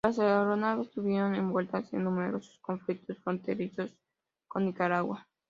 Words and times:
Las 0.03 0.17
aeronaves 0.17 0.87
estuvieron 0.87 1.35
envueltas 1.35 1.93
en 1.93 2.03
numerosos 2.05 2.57
conflictos 2.63 3.19
fronterizos 3.19 3.95
con 4.47 4.65
Nicaragua. 4.65 5.27